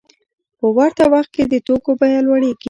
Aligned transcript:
په 0.59 0.67
ورته 0.77 1.03
وخت 1.13 1.29
کې 1.35 1.43
د 1.47 1.53
توکو 1.67 1.91
بیه 1.99 2.19
لوړېږي 2.25 2.57